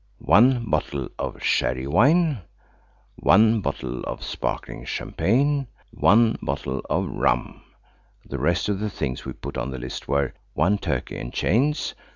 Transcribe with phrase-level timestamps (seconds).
[0.17, 2.39] 1 bottle of sherry wine.
[3.17, 5.67] 1 bottle of sparkling champagne.
[5.91, 7.61] 1 bottle of rum.
[8.25, 11.93] The rest of the things we put on the list were– 1 turkey and chains.